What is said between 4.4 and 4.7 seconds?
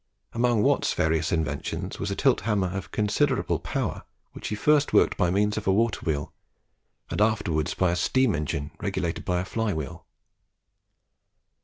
he at